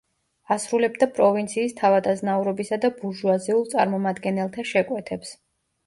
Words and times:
ასრულებდა 0.53 1.07
პროვინციის 1.17 1.77
თავადაზნაურობისა 1.83 2.81
და 2.87 2.93
ბურჟუაზიულ 2.99 3.65
წარმომადგენელთა 3.79 4.71
შეკვეთებს. 4.77 5.41